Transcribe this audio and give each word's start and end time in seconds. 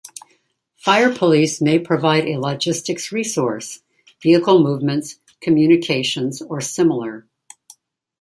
Fire 0.77 1.13
police 1.13 1.61
may 1.61 1.77
provide 1.77 2.25
a 2.27 2.39
logistics 2.39 3.11
resource- 3.11 3.83
vehicle 4.23 4.57
movements, 4.57 5.19
communications 5.41 6.41
or 6.41 6.59
similar. 6.59 7.27